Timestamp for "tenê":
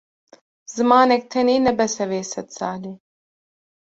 1.31-1.55